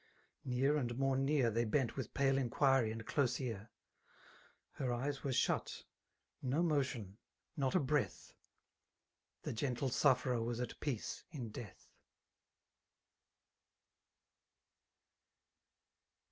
[0.43, 3.69] Near and more Bear They bent with pale inquiry and dose ear;—.
[4.71, 5.83] Her eyes were shut^
[6.41, 7.19] no motion—
[7.55, 8.33] not a breath—
[9.43, 11.87] The gentle sufferer was at peace in death.